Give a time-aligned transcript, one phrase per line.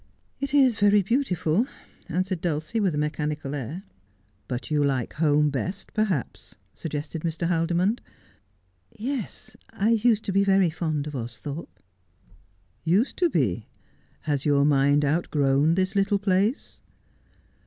[0.45, 1.67] 'It is very beautiful,'
[2.09, 3.83] answered Dulcie, with a mechanical air.'
[4.47, 7.47] But you like home best, perhaps,' suggested Mr.
[7.49, 7.99] Haldimond.
[8.97, 9.55] 'Yes.
[9.69, 11.83] I used to be very fond of Austhorpe.''
[12.93, 13.53] Used to be
[14.21, 16.81] 1 Has your mind outgrown this little place